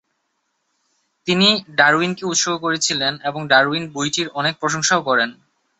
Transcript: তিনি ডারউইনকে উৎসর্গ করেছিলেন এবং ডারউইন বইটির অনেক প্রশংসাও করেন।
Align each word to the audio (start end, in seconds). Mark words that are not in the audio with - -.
তিনি 1.27 1.47
ডারউইনকে 1.75 2.23
উৎসর্গ 2.25 2.57
করেছিলেন 2.61 3.13
এবং 3.23 3.41
ডারউইন 3.47 3.83
বইটির 3.93 4.27
অনেক 4.39 4.53
প্রশংসাও 4.61 5.01
করেন। 5.09 5.29